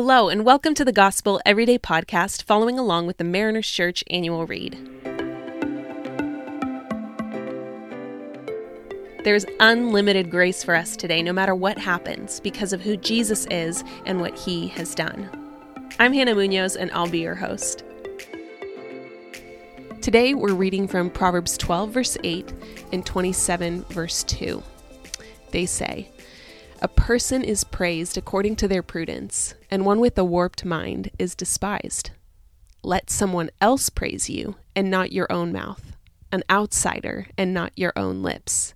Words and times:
Hello, 0.00 0.28
and 0.28 0.44
welcome 0.44 0.74
to 0.74 0.84
the 0.84 0.92
Gospel 0.92 1.40
Everyday 1.44 1.76
Podcast, 1.76 2.44
following 2.44 2.78
along 2.78 3.08
with 3.08 3.16
the 3.16 3.24
Mariners 3.24 3.68
Church 3.68 4.04
annual 4.08 4.46
read. 4.46 4.78
There's 9.24 9.44
unlimited 9.58 10.30
grace 10.30 10.62
for 10.62 10.76
us 10.76 10.96
today, 10.96 11.20
no 11.20 11.32
matter 11.32 11.52
what 11.52 11.78
happens, 11.78 12.38
because 12.38 12.72
of 12.72 12.80
who 12.80 12.96
Jesus 12.96 13.44
is 13.46 13.82
and 14.06 14.20
what 14.20 14.38
he 14.38 14.68
has 14.68 14.94
done. 14.94 15.28
I'm 15.98 16.12
Hannah 16.12 16.36
Munoz, 16.36 16.76
and 16.76 16.92
I'll 16.92 17.10
be 17.10 17.18
your 17.18 17.34
host. 17.34 17.82
Today, 20.00 20.32
we're 20.32 20.54
reading 20.54 20.86
from 20.86 21.10
Proverbs 21.10 21.58
12, 21.58 21.90
verse 21.90 22.16
8, 22.22 22.52
and 22.92 23.04
27, 23.04 23.82
verse 23.86 24.22
2. 24.22 24.62
They 25.50 25.66
say, 25.66 26.08
a 26.80 26.88
person 26.88 27.42
is 27.42 27.64
praised 27.64 28.16
according 28.16 28.56
to 28.56 28.68
their 28.68 28.82
prudence, 28.82 29.54
and 29.70 29.84
one 29.84 29.98
with 29.98 30.16
a 30.16 30.24
warped 30.24 30.64
mind 30.64 31.10
is 31.18 31.34
despised. 31.34 32.10
Let 32.82 33.10
someone 33.10 33.50
else 33.60 33.88
praise 33.88 34.30
you, 34.30 34.56
and 34.76 34.90
not 34.90 35.12
your 35.12 35.30
own 35.30 35.52
mouth, 35.52 35.96
an 36.30 36.44
outsider, 36.48 37.26
and 37.36 37.52
not 37.52 37.72
your 37.74 37.92
own 37.96 38.22
lips. 38.22 38.74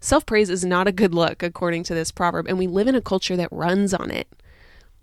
Self 0.00 0.26
praise 0.26 0.50
is 0.50 0.64
not 0.64 0.88
a 0.88 0.92
good 0.92 1.14
look, 1.14 1.42
according 1.42 1.84
to 1.84 1.94
this 1.94 2.10
proverb, 2.10 2.46
and 2.48 2.58
we 2.58 2.66
live 2.66 2.88
in 2.88 2.94
a 2.94 3.00
culture 3.00 3.36
that 3.36 3.52
runs 3.52 3.94
on 3.94 4.10
it. 4.10 4.28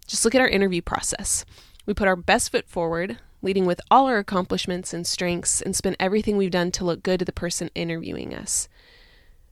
Just 0.05 0.25
look 0.25 0.35
at 0.35 0.41
our 0.41 0.49
interview 0.49 0.81
process. 0.81 1.45
We 1.85 1.93
put 1.93 2.07
our 2.07 2.17
best 2.17 2.51
foot 2.51 2.67
forward, 2.67 3.17
leading 3.41 3.65
with 3.65 3.81
all 3.89 4.07
our 4.07 4.17
accomplishments 4.17 4.93
and 4.93 5.07
strengths, 5.07 5.61
and 5.61 5.75
spin 5.75 5.95
everything 5.99 6.35
we've 6.35 6.51
done 6.51 6.71
to 6.71 6.85
look 6.85 7.01
good 7.01 7.19
to 7.19 7.25
the 7.25 7.31
person 7.31 7.69
interviewing 7.73 8.35
us. 8.35 8.67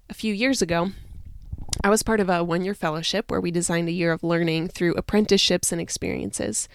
A 0.09 0.13
few 0.13 0.33
years 0.33 0.61
ago, 0.61 0.91
I 1.83 1.89
was 1.89 2.03
part 2.03 2.19
of 2.19 2.29
a 2.29 2.43
one 2.43 2.63
year 2.63 2.73
fellowship 2.73 3.29
where 3.29 3.41
we 3.41 3.51
designed 3.51 3.87
a 3.87 3.93
year 3.93 4.11
of 4.11 4.23
learning 4.23 4.69
through 4.69 4.95
apprenticeships 4.95 5.71
and 5.71 5.79
experiences. 5.79 6.67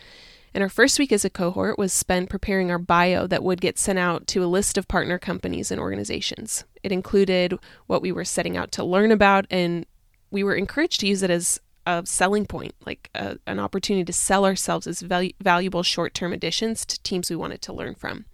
And 0.54 0.62
our 0.62 0.68
first 0.68 0.98
week 1.00 1.10
as 1.10 1.24
a 1.24 1.30
cohort 1.30 1.78
was 1.78 1.92
spent 1.92 2.30
preparing 2.30 2.70
our 2.70 2.78
bio 2.78 3.26
that 3.26 3.42
would 3.42 3.60
get 3.60 3.76
sent 3.76 3.98
out 3.98 4.28
to 4.28 4.44
a 4.44 4.46
list 4.46 4.78
of 4.78 4.86
partner 4.86 5.18
companies 5.18 5.72
and 5.72 5.80
organizations. 5.80 6.64
It 6.84 6.92
included 6.92 7.58
what 7.86 8.02
we 8.02 8.12
were 8.12 8.24
setting 8.24 8.56
out 8.56 8.70
to 8.72 8.84
learn 8.84 9.10
about, 9.10 9.46
and 9.50 9.84
we 10.30 10.44
were 10.44 10.54
encouraged 10.54 11.00
to 11.00 11.08
use 11.08 11.24
it 11.24 11.30
as 11.30 11.60
a 11.86 12.04
selling 12.06 12.46
point, 12.46 12.74
like 12.86 13.10
a, 13.16 13.36
an 13.48 13.58
opportunity 13.58 14.04
to 14.04 14.12
sell 14.12 14.46
ourselves 14.46 14.86
as 14.86 15.02
val- 15.02 15.28
valuable 15.40 15.82
short 15.82 16.14
term 16.14 16.32
additions 16.32 16.86
to 16.86 17.02
teams 17.02 17.28
we 17.28 17.36
wanted 17.36 17.60
to 17.62 17.72
learn 17.72 17.96
from. 17.96 18.24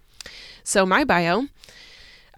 So, 0.63 0.85
my 0.85 1.03
bio 1.03 1.47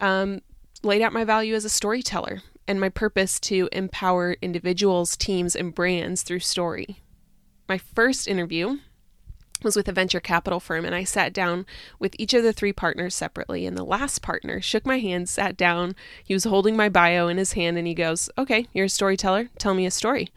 um, 0.00 0.40
laid 0.82 1.02
out 1.02 1.12
my 1.12 1.24
value 1.24 1.54
as 1.54 1.66
a 1.66 1.70
storyteller 1.70 2.40
and 2.66 2.80
my 2.80 2.88
purpose 2.88 3.38
to 3.40 3.68
empower 3.72 4.36
individuals, 4.40 5.16
teams, 5.16 5.54
and 5.54 5.74
brands 5.74 6.22
through 6.22 6.40
story. 6.40 7.00
My 7.68 7.78
first 7.78 8.28
interview 8.28 8.78
was 9.62 9.76
with 9.76 9.88
a 9.88 9.92
venture 9.92 10.20
capital 10.20 10.60
firm, 10.60 10.84
and 10.84 10.94
I 10.94 11.04
sat 11.04 11.32
down 11.32 11.66
with 11.98 12.14
each 12.18 12.34
of 12.34 12.42
the 12.42 12.52
three 12.52 12.72
partners 12.72 13.14
separately. 13.14 13.66
And 13.66 13.76
the 13.76 13.84
last 13.84 14.22
partner 14.22 14.60
shook 14.60 14.84
my 14.84 14.98
hand, 14.98 15.28
sat 15.28 15.56
down. 15.56 15.96
He 16.22 16.34
was 16.34 16.44
holding 16.44 16.76
my 16.76 16.88
bio 16.88 17.28
in 17.28 17.38
his 17.38 17.54
hand, 17.54 17.78
and 17.78 17.86
he 17.86 17.94
goes, 17.94 18.28
Okay, 18.36 18.66
you're 18.72 18.86
a 18.86 18.90
storyteller. 18.90 19.48
Tell 19.58 19.74
me 19.74 19.86
a 19.86 19.90
story. 19.90 20.28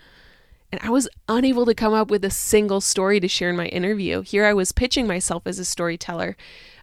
And 0.72 0.82
I 0.84 0.90
was 0.90 1.08
unable 1.30 1.66
to 1.66 1.74
come 1.74 1.94
up 1.94 2.10
with 2.10 2.26
a 2.26 2.30
single 2.30 2.82
story 2.82 3.20
to 3.20 3.28
share 3.28 3.50
in 3.50 3.56
my 3.56 3.68
interview. 3.68 4.22
Here 4.22 4.46
I 4.46 4.54
was 4.54 4.74
pitching 4.74 5.08
myself 5.08 5.44
as 5.46 5.60
a 5.60 5.66
storyteller. 5.66 6.36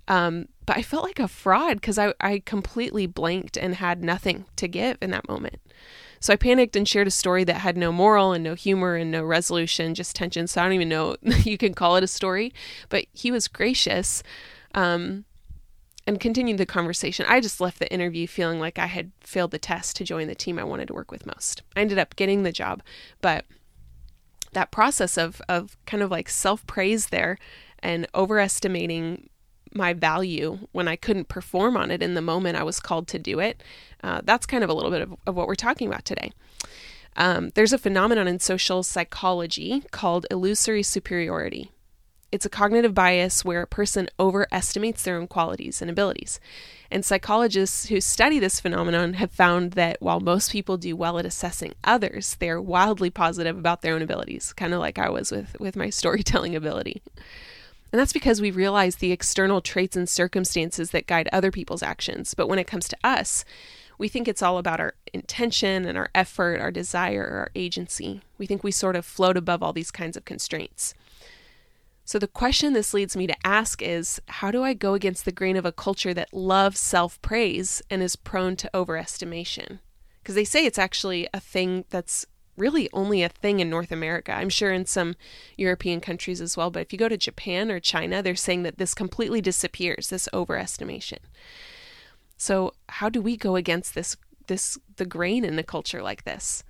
Um, 0.09 0.49
but 0.67 0.77
I 0.77 0.83
felt 0.83 1.05
like 1.05 1.19
a 1.19 1.29
fraud 1.29 1.81
because 1.81 1.99
I, 1.99 2.15
I 2.21 2.43
completely 2.45 3.07
blanked 3.07 3.57
and 3.57 3.77
had 3.77 4.03
nothing 4.03 4.47
to 4.57 4.69
give 4.69 4.99
in 5.01 5.11
that 5.11 5.29
moment. 5.29 5.61
So 6.21 6.33
I 6.33 6.37
panicked 6.37 6.75
and 6.75 6.89
shared 6.89 7.07
a 7.07 7.11
story 7.11 7.45
that 7.45 7.57
had 7.57 7.77
no 7.77 7.93
moral 7.93 8.33
and 8.33 8.43
no 8.43 8.55
humor 8.55 8.97
and 8.97 9.11
no 9.11 9.23
resolution, 9.23 9.95
just 9.95 10.17
tension. 10.17 10.47
So 10.47 10.61
I 10.61 10.65
don't 10.65 10.73
even 10.73 10.89
know 10.89 11.17
you 11.23 11.59
can 11.59 11.75
call 11.75 11.97
it 11.97 12.05
a 12.05 12.09
story. 12.09 12.53
But 12.89 13.07
he 13.13 13.31
was 13.31 13.47
gracious 13.47 14.23
um, 14.75 15.25
and 16.07 16.19
continued 16.19 16.59
the 16.59 16.67
conversation. 16.67 17.27
I 17.29 17.41
just 17.41 17.61
left 17.61 17.79
the 17.79 17.93
interview 17.93 18.27
feeling 18.27 18.59
like 18.59 18.79
I 18.79 18.87
had 18.87 19.13
failed 19.21 19.51
the 19.51 19.59
test 19.59 19.97
to 19.97 20.05
join 20.05 20.27
the 20.27 20.35
team 20.35 20.59
I 20.59 20.65
wanted 20.65 20.89
to 20.89 20.95
work 20.95 21.11
with 21.11 21.27
most. 21.27 21.63
I 21.77 21.81
ended 21.81 21.99
up 21.99 22.17
getting 22.17 22.43
the 22.43 22.53
job, 22.53 22.83
but 23.21 23.45
that 24.53 24.71
process 24.71 25.19
of, 25.19 25.43
of 25.49 25.77
kind 25.85 26.03
of 26.03 26.11
like 26.11 26.29
self 26.29 26.67
praise 26.67 27.09
there 27.09 27.37
and 27.81 28.07
overestimating 28.15 29.29
my 29.75 29.93
value 29.93 30.59
when 30.73 30.89
I 30.89 30.97
couldn't 30.97 31.29
perform 31.29 31.77
on 31.77 31.91
it 31.91 32.03
in 32.03 32.15
the 32.15 32.23
moment 32.23 32.57
I 32.57 32.63
was 32.63 32.81
called 32.81 33.09
to 33.09 33.19
do 33.19 33.41
it. 33.41 33.63
Uh, 34.03 34.21
that's 34.25 34.47
kind 34.47 34.65
of 34.65 34.71
a 34.71 34.75
little 34.75 34.91
bit 34.91 35.03
of, 35.03 35.15
of 35.27 35.35
what 35.35 35.47
we're 35.47 35.55
talking 35.55 35.89
about 35.89 36.05
today. 36.05 36.33
Um, 37.17 37.51
there's 37.55 37.73
a 37.73 37.79
phenomenon 37.79 38.27
in 38.27 38.39
social 38.39 38.83
psychology 38.83 39.85
called 39.91 40.27
illusory 40.31 40.83
superiority. 40.83 41.71
It's 42.33 42.45
a 42.45 42.51
cognitive 42.51 42.95
bias 42.95 43.45
where 43.45 43.63
a 43.63 43.67
person 43.67 44.09
overestimates 44.19 45.05
their 45.05 45.17
own 45.17 45.29
qualities 45.29 45.81
and 45.81 45.89
abilities. 45.89 46.41
And 46.91 47.05
psychologists 47.05 47.87
who 47.87 48.01
study 48.01 48.41
this 48.41 48.59
phenomenon 48.59 49.15
have 49.15 49.31
found 49.31 49.73
that 49.73 50.03
while 50.03 50.19
most 50.19 50.51
people 50.51 50.77
do 50.77 50.97
well 50.97 51.19
at 51.19 51.27
assessing 51.27 51.75
others, 51.85 52.35
they 52.41 52.51
are 52.51 52.61
wildly 52.61 53.09
positive 53.09 53.57
about 53.57 53.83
their 53.83 53.95
own 53.95 54.03
abilities, 54.03 54.53
kind 54.53 54.75
of 54.75 54.81
like 54.81 54.99
I 54.99 55.11
was 55.11 55.31
with, 55.31 55.57
with 55.61 55.77
my 55.77 55.91
storytelling 55.91 56.57
ability. 56.57 57.03
And 57.95 58.01
that's 58.01 58.13
because 58.13 58.41
we 58.41 58.51
realize 58.51 58.97
the 58.97 59.13
external 59.13 59.61
traits 59.61 59.97
and 59.97 60.09
circumstances 60.09 60.91
that 60.91 61.07
guide 61.07 61.29
other 61.31 61.53
people's 61.53 61.81
actions. 61.81 62.35
But 62.35 62.49
when 62.49 62.59
it 62.59 62.67
comes 62.67 62.89
to 62.89 62.97
us, 63.05 63.45
we 63.99 64.09
think 64.09 64.27
it's 64.27 64.43
all 64.43 64.59
about 64.59 64.81
our 64.81 64.95
intention 65.13 65.85
and 65.85 65.97
our 65.97 66.11
effort, 66.13 66.61
our 66.61 66.73
desire, 66.73 67.25
our 67.25 67.51
agency. 67.55 68.21
We 68.37 68.47
think 68.47 68.65
we 68.65 68.73
sort 68.73 68.97
of 68.97 69.07
float 69.07 69.37
above 69.37 69.63
all 69.63 69.73
these 69.73 69.93
kinds 69.93 70.17
of 70.17 70.25
constraints. 70.25 70.93
So, 72.05 72.19
the 72.19 72.27
question 72.27 72.73
this 72.73 72.95
leads 72.95 73.17
me 73.17 73.29
to 73.29 73.47
ask 73.47 73.81
is 73.81 74.21
how 74.27 74.51
do 74.51 74.65
I 74.65 74.75
go 74.75 74.95
against 74.95 75.25
the 75.25 75.31
grain 75.31 75.57
of 75.57 75.65
a 75.65 75.71
culture 75.71 76.13
that 76.15 76.35
loves 76.35 76.81
self 76.81 77.23
praise 77.23 77.81
and 77.91 78.03
is 78.03 78.17
prone 78.17 78.57
to 78.57 78.71
overestimation? 78.75 79.79
Because 80.21 80.35
they 80.35 80.45
say 80.45 80.67
it's 80.67 80.81
actually 80.81 81.29
a 81.33 81.39
thing 81.39 81.85
that's 81.91 82.27
really 82.57 82.89
only 82.93 83.23
a 83.23 83.29
thing 83.29 83.61
in 83.61 83.71
North 83.71 83.91
America. 83.91 84.33
I'm 84.33 84.49
sure 84.49 84.73
in 84.73 84.87
some 84.87 85.15
European 85.57 86.01
countries 86.01 86.41
as 86.41 86.57
well, 86.57 86.71
but 86.71 86.81
if 86.81 86.93
you 86.93 86.99
go 86.99 87.09
to 87.09 87.17
Japan 87.17 87.71
or 87.71 87.81
China, 87.81 88.23
they're 88.23 88.35
saying 88.35 88.63
that 88.63 88.79
this 88.79 88.95
completely 88.95 89.41
disappears, 89.41 90.09
this 90.09 90.29
overestimation. 90.33 91.19
So, 92.37 92.75
how 92.89 93.09
do 93.09 93.23
we 93.23 93.37
go 93.37 93.57
against 93.57 93.95
this 93.95 94.17
this 94.47 94.79
the 94.97 95.07
grain 95.07 95.45
in 95.45 95.59
a 95.59 95.63
culture 95.63 96.03
like 96.03 96.25
this? 96.25 96.65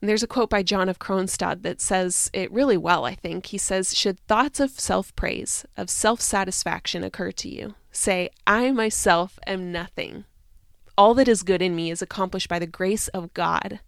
And 0.00 0.08
there's 0.08 0.22
a 0.22 0.28
quote 0.28 0.48
by 0.48 0.62
John 0.62 0.88
of 0.88 1.00
Kronstadt 1.00 1.62
that 1.62 1.80
says 1.80 2.30
it 2.32 2.52
really 2.52 2.76
well, 2.76 3.04
I 3.04 3.14
think. 3.14 3.46
He 3.46 3.58
says, 3.58 3.96
Should 3.96 4.20
thoughts 4.20 4.60
of 4.60 4.70
self 4.70 5.14
praise, 5.16 5.66
of 5.76 5.90
self 5.90 6.20
satisfaction 6.20 7.02
occur 7.02 7.32
to 7.32 7.48
you, 7.48 7.74
say, 7.90 8.30
I 8.46 8.70
myself 8.70 9.38
am 9.46 9.72
nothing. 9.72 10.24
All 10.96 11.14
that 11.14 11.28
is 11.28 11.42
good 11.42 11.62
in 11.62 11.74
me 11.74 11.90
is 11.90 12.02
accomplished 12.02 12.48
by 12.48 12.58
the 12.58 12.66
grace 12.66 13.08
of 13.08 13.34
God. 13.34 13.80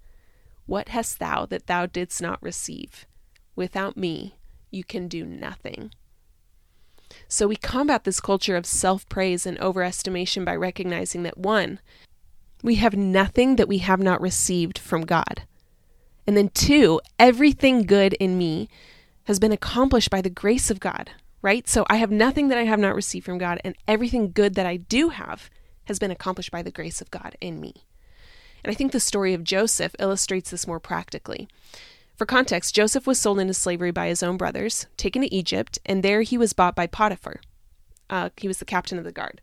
What 0.70 0.91
hast 0.91 1.19
thou 1.19 1.47
that 1.47 1.66
thou 1.66 1.86
didst 1.86 2.22
not 2.22 2.41
receive? 2.41 3.04
Without 3.56 3.97
me, 3.97 4.36
you 4.70 4.84
can 4.84 5.08
do 5.08 5.25
nothing. 5.26 5.91
So 7.26 7.48
we 7.48 7.56
combat 7.56 8.04
this 8.04 8.20
culture 8.20 8.54
of 8.54 8.64
self 8.64 9.09
praise 9.09 9.47
and 9.47 9.59
overestimation 9.59 10.44
by 10.44 10.54
recognizing 10.54 11.25
that 11.25 11.36
one, 11.36 11.80
we 12.62 12.76
have 12.76 12.94
nothing 12.94 13.56
that 13.56 13.66
we 13.66 13.78
have 13.78 13.98
not 13.98 14.20
received 14.20 14.78
from 14.78 15.06
God. 15.06 15.42
And 16.25 16.36
then 16.36 16.50
two, 16.50 17.00
everything 17.19 17.82
good 17.82 18.12
in 18.20 18.38
me 18.38 18.69
has 19.25 19.41
been 19.41 19.50
accomplished 19.50 20.09
by 20.09 20.20
the 20.20 20.30
grace 20.30 20.70
of 20.70 20.78
God, 20.78 21.10
right? 21.42 21.69
So 21.69 21.84
I 21.91 21.97
have 21.97 22.12
nothing 22.12 22.47
that 22.47 22.59
I 22.59 22.64
have 22.66 22.78
not 22.78 22.94
received 22.94 23.26
from 23.26 23.38
God, 23.38 23.60
and 23.64 23.75
everything 23.88 24.30
good 24.30 24.54
that 24.54 24.66
I 24.66 24.76
do 24.76 25.09
have 25.09 25.50
has 25.86 25.98
been 25.98 26.12
accomplished 26.12 26.53
by 26.53 26.62
the 26.62 26.70
grace 26.70 27.00
of 27.00 27.10
God 27.10 27.36
in 27.41 27.60
me. 27.60 27.86
And 28.65 28.71
I 28.71 28.75
think 28.75 28.93
the 28.93 29.00
story 29.00 29.34
of 29.34 29.44
Joseph 29.44 29.94
illustrates 29.98 30.50
this 30.50 30.66
more 30.66 30.81
practically. 30.81 31.48
For 32.16 32.26
context, 32.26 32.75
Joseph 32.75 33.06
was 33.06 33.19
sold 33.19 33.41
into 33.41 33.54
slavery 33.54 33.91
by 33.91 34.09
his 34.09 34.22
own 34.22 34.36
brothers, 34.36 34.86
taken 34.97 35.22
to 35.22 35.34
Egypt, 35.34 35.78
and 35.86 36.03
there 36.03 36.22
he 36.22 36.36
was 36.36 36.53
bought 36.53 36.77
by 36.77 36.86
Potiphar. 36.86 37.41
Uh, 38.10 38.28
he 38.36 38.48
was 38.48 38.59
the 38.59 38.65
captain 38.65 38.98
of 38.98 39.04
the 39.04 39.12
guard. 39.12 39.41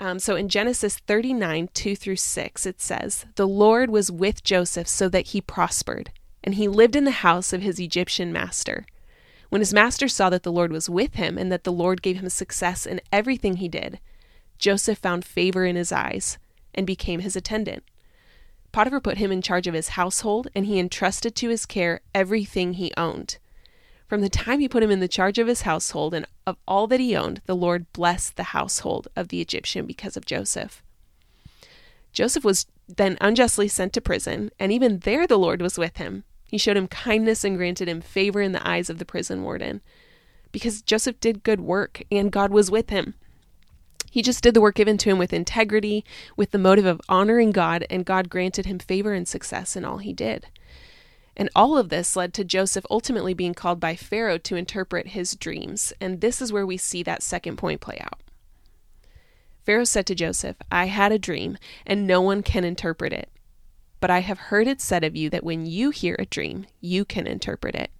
Um, 0.00 0.18
so 0.18 0.34
in 0.34 0.48
Genesis 0.48 0.96
39, 0.96 1.68
2 1.74 1.94
through 1.94 2.16
6, 2.16 2.66
it 2.66 2.80
says, 2.80 3.26
The 3.36 3.46
Lord 3.46 3.90
was 3.90 4.10
with 4.10 4.42
Joseph 4.42 4.88
so 4.88 5.08
that 5.10 5.28
he 5.28 5.40
prospered, 5.40 6.10
and 6.42 6.54
he 6.54 6.66
lived 6.66 6.96
in 6.96 7.04
the 7.04 7.10
house 7.10 7.52
of 7.52 7.62
his 7.62 7.78
Egyptian 7.78 8.32
master. 8.32 8.86
When 9.50 9.60
his 9.60 9.74
master 9.74 10.08
saw 10.08 10.30
that 10.30 10.42
the 10.42 10.52
Lord 10.52 10.72
was 10.72 10.88
with 10.88 11.14
him 11.14 11.36
and 11.36 11.52
that 11.52 11.64
the 11.64 11.72
Lord 11.72 12.02
gave 12.02 12.18
him 12.18 12.28
success 12.30 12.86
in 12.86 13.00
everything 13.12 13.56
he 13.56 13.68
did, 13.68 14.00
Joseph 14.58 14.98
found 14.98 15.24
favor 15.24 15.64
in 15.64 15.76
his 15.76 15.92
eyes 15.92 16.38
and 16.74 16.86
became 16.86 17.20
his 17.20 17.36
attendant. 17.36 17.84
Potiphar 18.72 19.00
put 19.00 19.18
him 19.18 19.32
in 19.32 19.42
charge 19.42 19.66
of 19.66 19.74
his 19.74 19.90
household, 19.90 20.48
and 20.54 20.66
he 20.66 20.78
entrusted 20.78 21.34
to 21.36 21.48
his 21.48 21.66
care 21.66 22.00
everything 22.14 22.74
he 22.74 22.92
owned. 22.96 23.38
From 24.06 24.20
the 24.20 24.28
time 24.28 24.60
he 24.60 24.68
put 24.68 24.82
him 24.82 24.90
in 24.90 25.00
the 25.00 25.08
charge 25.08 25.38
of 25.38 25.46
his 25.46 25.62
household 25.62 26.14
and 26.14 26.26
of 26.46 26.56
all 26.66 26.86
that 26.88 27.00
he 27.00 27.14
owned, 27.14 27.42
the 27.46 27.56
Lord 27.56 27.92
blessed 27.92 28.36
the 28.36 28.44
household 28.44 29.08
of 29.14 29.28
the 29.28 29.40
Egyptian 29.40 29.86
because 29.86 30.16
of 30.16 30.26
Joseph. 30.26 30.82
Joseph 32.12 32.44
was 32.44 32.66
then 32.88 33.16
unjustly 33.20 33.68
sent 33.68 33.92
to 33.92 34.00
prison, 34.00 34.50
and 34.58 34.72
even 34.72 35.00
there 35.00 35.26
the 35.26 35.38
Lord 35.38 35.62
was 35.62 35.78
with 35.78 35.96
him. 35.96 36.24
He 36.48 36.58
showed 36.58 36.76
him 36.76 36.88
kindness 36.88 37.44
and 37.44 37.56
granted 37.56 37.88
him 37.88 38.00
favor 38.00 38.40
in 38.40 38.52
the 38.52 38.66
eyes 38.66 38.90
of 38.90 38.98
the 38.98 39.04
prison 39.04 39.42
warden 39.42 39.80
because 40.52 40.82
Joseph 40.82 41.20
did 41.20 41.44
good 41.44 41.60
work 41.60 42.02
and 42.10 42.32
God 42.32 42.50
was 42.50 42.70
with 42.70 42.90
him. 42.90 43.14
He 44.10 44.22
just 44.22 44.42
did 44.42 44.54
the 44.54 44.60
work 44.60 44.74
given 44.74 44.98
to 44.98 45.08
him 45.08 45.18
with 45.18 45.32
integrity, 45.32 46.04
with 46.36 46.50
the 46.50 46.58
motive 46.58 46.84
of 46.84 47.00
honoring 47.08 47.52
God, 47.52 47.86
and 47.88 48.04
God 48.04 48.28
granted 48.28 48.66
him 48.66 48.80
favor 48.80 49.14
and 49.14 49.28
success 49.28 49.76
in 49.76 49.84
all 49.84 49.98
he 49.98 50.12
did. 50.12 50.48
And 51.36 51.48
all 51.54 51.78
of 51.78 51.88
this 51.88 52.16
led 52.16 52.34
to 52.34 52.44
Joseph 52.44 52.84
ultimately 52.90 53.34
being 53.34 53.54
called 53.54 53.78
by 53.78 53.94
Pharaoh 53.94 54.38
to 54.38 54.56
interpret 54.56 55.08
his 55.08 55.36
dreams. 55.36 55.92
And 56.00 56.20
this 56.20 56.42
is 56.42 56.52
where 56.52 56.66
we 56.66 56.76
see 56.76 57.04
that 57.04 57.22
second 57.22 57.56
point 57.56 57.80
play 57.80 57.98
out. 58.00 58.20
Pharaoh 59.64 59.84
said 59.84 60.06
to 60.06 60.14
Joseph, 60.14 60.56
I 60.72 60.86
had 60.86 61.12
a 61.12 61.18
dream, 61.18 61.56
and 61.86 62.06
no 62.06 62.20
one 62.20 62.42
can 62.42 62.64
interpret 62.64 63.12
it. 63.12 63.30
But 64.00 64.10
I 64.10 64.20
have 64.20 64.38
heard 64.38 64.66
it 64.66 64.80
said 64.80 65.04
of 65.04 65.14
you 65.14 65.30
that 65.30 65.44
when 65.44 65.66
you 65.66 65.90
hear 65.90 66.16
a 66.18 66.26
dream, 66.26 66.66
you 66.80 67.04
can 67.04 67.26
interpret 67.26 67.74
it. 67.74 67.90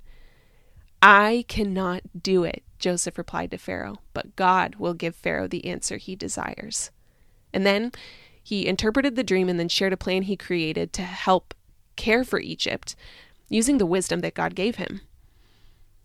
I 1.03 1.45
cannot 1.49 2.03
do 2.23 2.45
it, 2.45 2.63
Joseph 2.79 3.17
replied 3.17 3.51
to 3.53 3.59
Pharaoh, 3.59 3.99
but 4.13 4.37
God 4.37 4.77
will 4.77 4.95
give 4.95 5.15
Pharaoh 5.15 5.49
the 5.49 5.65
answer 5.65 5.97
he 5.97 6.15
desires. 6.15 6.91
And 7.53 7.65
then 7.65 7.93
he 8.43 8.67
interpreted 8.67 9.17
the 9.17 9.25
dream 9.25 9.49
and 9.49 9.59
then 9.59 9.69
shared 9.69 9.93
a 9.93 9.97
plan 9.97 10.23
he 10.23 10.37
created 10.37 10.93
to 10.95 11.03
help 11.03 11.55
care 11.97 12.25
for 12.25 12.39
Egypt 12.39 12.97
using 13.49 13.79
the 13.79 13.87
wisdom 13.87 14.21
that 14.21 14.35
God 14.35 14.55
gave 14.55 14.77
him. 14.77 15.01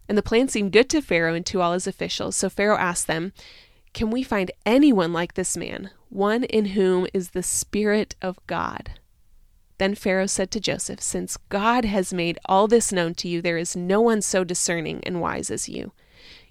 And 0.08 0.18
the 0.18 0.24
plan 0.24 0.48
seemed 0.48 0.72
good 0.72 0.90
to 0.92 1.02
Pharaoh 1.02 1.34
and 1.34 1.46
to 1.48 1.62
all 1.62 1.74
his 1.74 1.88
officials, 1.88 2.38
so 2.38 2.50
Pharaoh 2.50 2.78
asked 2.78 3.08
them, 3.08 3.34
Can 3.94 4.12
we 4.12 4.24
find 4.24 4.52
anyone 4.66 5.12
like 5.12 5.34
this 5.34 5.58
man, 5.58 5.90
one 6.10 6.44
in 6.44 6.66
whom 6.68 7.08
is 7.14 7.32
the 7.32 7.44
Spirit 7.44 8.16
of 8.22 8.38
God? 8.48 8.92
Then 9.78 9.96
Pharaoh 9.96 10.26
said 10.26 10.52
to 10.52 10.60
Joseph, 10.60 11.02
Since 11.02 11.38
God 11.50 11.86
has 11.86 12.14
made 12.14 12.40
all 12.46 12.68
this 12.68 12.92
known 12.92 13.14
to 13.16 13.28
you, 13.28 13.42
there 13.42 13.58
is 13.58 13.76
no 13.76 14.00
one 14.00 14.22
so 14.22 14.44
discerning 14.44 15.02
and 15.04 15.20
wise 15.20 15.52
as 15.52 15.68
you. 15.68 15.92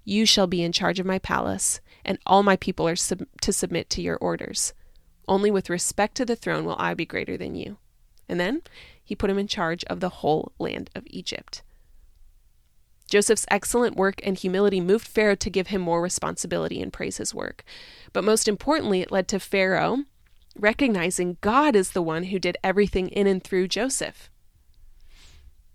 You 0.04 0.26
shall 0.26 0.46
be 0.46 0.62
in 0.62 0.72
charge 0.72 1.00
of 1.00 1.06
my 1.06 1.18
palace, 1.18 1.80
and 2.04 2.18
all 2.26 2.42
my 2.42 2.56
people 2.56 2.86
are 2.86 2.96
sub- 2.96 3.26
to 3.40 3.52
submit 3.52 3.88
to 3.90 4.02
your 4.02 4.16
orders. 4.16 4.74
Only 5.26 5.50
with 5.50 5.70
respect 5.70 6.16
to 6.16 6.26
the 6.26 6.36
throne 6.36 6.66
will 6.66 6.76
I 6.78 6.92
be 6.92 7.06
greater 7.06 7.38
than 7.38 7.54
you. 7.54 7.78
And 8.28 8.38
then 8.38 8.62
he 9.02 9.14
put 9.14 9.30
him 9.30 9.38
in 9.38 9.48
charge 9.48 9.84
of 9.84 10.00
the 10.00 10.08
whole 10.08 10.52
land 10.58 10.90
of 10.94 11.04
Egypt. 11.06 11.62
Joseph's 13.08 13.46
excellent 13.50 13.96
work 13.96 14.20
and 14.22 14.36
humility 14.36 14.80
moved 14.80 15.06
Pharaoh 15.06 15.34
to 15.36 15.50
give 15.50 15.68
him 15.68 15.80
more 15.80 16.02
responsibility 16.02 16.80
and 16.82 16.92
praise 16.92 17.18
his 17.18 17.34
work. 17.34 17.64
But 18.12 18.24
most 18.24 18.48
importantly, 18.48 19.00
it 19.00 19.12
led 19.12 19.28
to 19.28 19.38
Pharaoh 19.38 20.04
recognizing 20.56 21.38
God 21.40 21.74
is 21.76 21.90
the 21.90 22.02
one 22.02 22.24
who 22.24 22.38
did 22.38 22.56
everything 22.62 23.08
in 23.08 23.26
and 23.26 23.42
through 23.42 23.68
Joseph. 23.68 24.30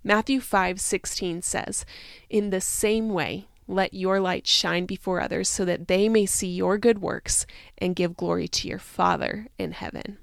Matthew 0.04 0.40
5:16 0.40 1.42
says, 1.42 1.86
"In 2.30 2.50
the 2.50 2.62
same 2.62 3.10
way, 3.10 3.48
let 3.68 3.94
your 3.94 4.20
light 4.20 4.48
shine 4.48 4.86
before 4.86 5.22
others 5.22 5.50
so 5.50 5.66
that 5.66 5.88
they 5.88 6.10
may 6.10 6.26
see 6.26 6.48
your 6.48 6.78
good 6.78 7.00
works 7.00 7.46
and 7.78 7.96
give 7.96 8.18
glory 8.18 8.48
to 8.48 8.68
your 8.68 8.80
Father 8.80 9.48
in 9.58 9.74
heaven." 9.74 10.18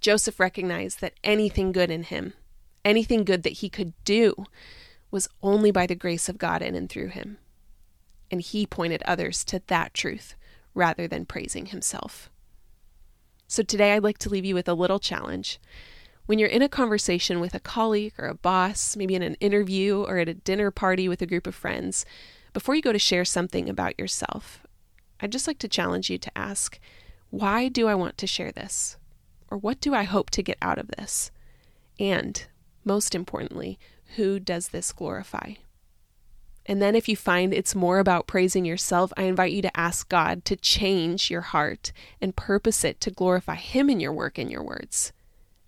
Joseph 0.00 0.38
recognized 0.38 1.00
that 1.00 1.18
anything 1.24 1.72
good 1.72 1.90
in 1.90 2.04
him, 2.04 2.34
anything 2.84 3.24
good 3.24 3.42
that 3.42 3.54
he 3.54 3.68
could 3.68 3.92
do, 4.04 4.46
was 5.10 5.28
only 5.42 5.70
by 5.70 5.86
the 5.86 5.96
grace 5.96 6.28
of 6.28 6.38
God 6.38 6.62
in 6.62 6.74
and 6.74 6.88
through 6.88 7.08
him. 7.08 7.38
And 8.30 8.40
he 8.40 8.66
pointed 8.66 9.02
others 9.02 9.44
to 9.46 9.60
that 9.66 9.92
truth 9.92 10.36
rather 10.78 11.08
than 11.08 11.26
praising 11.26 11.66
himself. 11.66 12.30
So 13.48 13.62
today 13.62 13.92
I'd 13.92 14.04
like 14.04 14.18
to 14.18 14.30
leave 14.30 14.44
you 14.44 14.54
with 14.54 14.68
a 14.68 14.74
little 14.74 15.00
challenge. 15.00 15.58
When 16.26 16.38
you're 16.38 16.48
in 16.48 16.62
a 16.62 16.68
conversation 16.68 17.40
with 17.40 17.54
a 17.54 17.60
colleague 17.60 18.12
or 18.18 18.26
a 18.26 18.34
boss, 18.34 18.96
maybe 18.96 19.14
in 19.14 19.22
an 19.22 19.34
interview 19.40 20.02
or 20.02 20.18
at 20.18 20.28
a 20.28 20.34
dinner 20.34 20.70
party 20.70 21.08
with 21.08 21.20
a 21.20 21.26
group 21.26 21.46
of 21.46 21.54
friends, 21.54 22.06
before 22.52 22.74
you 22.74 22.82
go 22.82 22.92
to 22.92 22.98
share 22.98 23.24
something 23.24 23.68
about 23.68 23.98
yourself, 23.98 24.62
I'd 25.20 25.32
just 25.32 25.48
like 25.48 25.58
to 25.58 25.68
challenge 25.68 26.08
you 26.08 26.18
to 26.18 26.38
ask, 26.38 26.78
why 27.30 27.68
do 27.68 27.88
I 27.88 27.94
want 27.94 28.16
to 28.18 28.26
share 28.26 28.52
this? 28.52 28.96
Or 29.50 29.58
what 29.58 29.80
do 29.80 29.94
I 29.94 30.04
hope 30.04 30.30
to 30.30 30.42
get 30.42 30.58
out 30.62 30.78
of 30.78 30.88
this? 30.88 31.30
And, 31.98 32.46
most 32.84 33.14
importantly, 33.14 33.78
who 34.16 34.38
does 34.38 34.68
this 34.68 34.92
glorify? 34.92 35.54
And 36.70 36.82
then, 36.82 36.94
if 36.94 37.08
you 37.08 37.16
find 37.16 37.54
it's 37.54 37.74
more 37.74 37.98
about 37.98 38.26
praising 38.26 38.66
yourself, 38.66 39.10
I 39.16 39.22
invite 39.22 39.52
you 39.52 39.62
to 39.62 39.80
ask 39.80 40.06
God 40.10 40.44
to 40.44 40.54
change 40.54 41.30
your 41.30 41.40
heart 41.40 41.92
and 42.20 42.36
purpose 42.36 42.84
it 42.84 43.00
to 43.00 43.10
glorify 43.10 43.54
Him 43.54 43.88
in 43.88 44.00
your 44.00 44.12
work 44.12 44.36
and 44.36 44.50
your 44.50 44.62
words. 44.62 45.14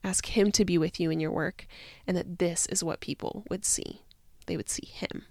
Ask 0.04 0.26
Him 0.26 0.52
to 0.52 0.64
be 0.66 0.76
with 0.76 1.00
you 1.00 1.10
in 1.10 1.18
your 1.18 1.32
work, 1.32 1.66
and 2.06 2.18
that 2.18 2.38
this 2.38 2.66
is 2.66 2.84
what 2.84 3.00
people 3.00 3.44
would 3.48 3.64
see. 3.64 4.02
They 4.44 4.58
would 4.58 4.68
see 4.68 4.88
Him. 4.92 5.24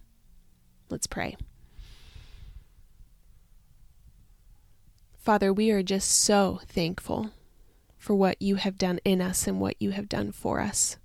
Let's 0.89 1.05
pray. 1.05 1.37
Father, 5.19 5.53
we 5.53 5.69
are 5.69 5.83
just 5.83 6.09
so 6.09 6.61
thankful 6.65 7.29
for 7.99 8.15
what 8.15 8.41
you 8.41 8.55
have 8.55 8.79
done 8.79 8.99
in 9.05 9.21
us 9.21 9.45
and 9.45 9.59
what 9.59 9.75
you 9.79 9.91
have 9.91 10.09
done 10.09 10.31
for 10.31 10.59
us. 10.59 10.97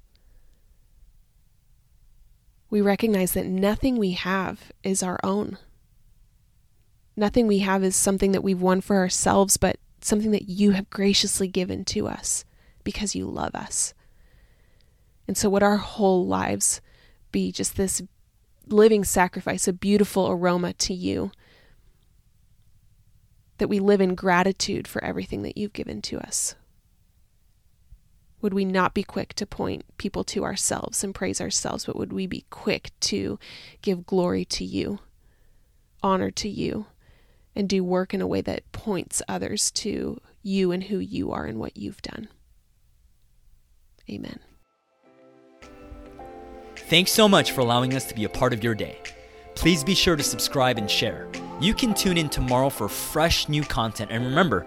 We 2.70 2.80
recognize 2.80 3.32
that 3.32 3.46
nothing 3.46 3.96
we 3.96 4.12
have 4.12 4.72
is 4.82 5.02
our 5.02 5.20
own. 5.22 5.58
Nothing 7.16 7.46
we 7.46 7.60
have 7.60 7.84
is 7.84 7.94
something 7.94 8.32
that 8.32 8.42
we've 8.42 8.60
won 8.60 8.80
for 8.80 8.96
ourselves, 8.96 9.56
but 9.56 9.76
something 10.00 10.32
that 10.32 10.48
you 10.48 10.72
have 10.72 10.90
graciously 10.90 11.48
given 11.48 11.84
to 11.84 12.08
us 12.08 12.44
because 12.82 13.14
you 13.14 13.26
love 13.26 13.54
us. 13.54 13.94
And 15.26 15.36
so, 15.36 15.48
would 15.48 15.62
our 15.62 15.78
whole 15.78 16.26
lives 16.26 16.80
be 17.32 17.50
just 17.52 17.76
this 17.76 18.02
living 18.66 19.04
sacrifice, 19.04 19.66
a 19.68 19.72
beautiful 19.72 20.28
aroma 20.28 20.72
to 20.74 20.94
you? 20.94 21.30
That 23.58 23.68
we 23.68 23.78
live 23.78 24.00
in 24.00 24.14
gratitude 24.14 24.88
for 24.88 25.02
everything 25.04 25.42
that 25.42 25.56
you've 25.56 25.72
given 25.72 26.02
to 26.02 26.18
us. 26.18 26.56
Would 28.44 28.52
we 28.52 28.66
not 28.66 28.92
be 28.92 29.02
quick 29.02 29.32
to 29.36 29.46
point 29.46 29.86
people 29.96 30.22
to 30.24 30.44
ourselves 30.44 31.02
and 31.02 31.14
praise 31.14 31.40
ourselves, 31.40 31.86
but 31.86 31.96
would 31.96 32.12
we 32.12 32.26
be 32.26 32.44
quick 32.50 32.90
to 33.00 33.38
give 33.80 34.04
glory 34.04 34.44
to 34.44 34.66
you, 34.66 34.98
honor 36.02 36.30
to 36.32 36.50
you, 36.50 36.84
and 37.56 37.66
do 37.66 37.82
work 37.82 38.12
in 38.12 38.20
a 38.20 38.26
way 38.26 38.42
that 38.42 38.70
points 38.70 39.22
others 39.26 39.70
to 39.70 40.20
you 40.42 40.72
and 40.72 40.84
who 40.84 40.98
you 40.98 41.32
are 41.32 41.46
and 41.46 41.58
what 41.58 41.78
you've 41.78 42.02
done? 42.02 42.28
Amen. 44.10 44.40
Thanks 46.76 47.12
so 47.12 47.26
much 47.26 47.52
for 47.52 47.62
allowing 47.62 47.94
us 47.94 48.04
to 48.08 48.14
be 48.14 48.24
a 48.24 48.28
part 48.28 48.52
of 48.52 48.62
your 48.62 48.74
day. 48.74 48.98
Please 49.54 49.82
be 49.82 49.94
sure 49.94 50.16
to 50.16 50.22
subscribe 50.22 50.76
and 50.76 50.90
share. 50.90 51.30
You 51.60 51.72
can 51.72 51.94
tune 51.94 52.18
in 52.18 52.28
tomorrow 52.28 52.68
for 52.68 52.90
fresh 52.90 53.48
new 53.48 53.62
content. 53.62 54.10
And 54.10 54.22
remember, 54.22 54.66